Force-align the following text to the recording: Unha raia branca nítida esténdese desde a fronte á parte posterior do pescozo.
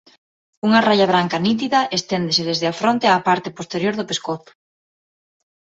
Unha 0.67 0.83
raia 0.87 1.09
branca 1.11 1.41
nítida 1.47 1.79
esténdese 1.97 2.43
desde 2.49 2.65
a 2.69 2.77
fronte 2.81 3.05
á 3.11 3.13
parte 3.29 3.55
posterior 3.57 3.93
do 3.97 4.07
pescozo. 4.09 4.51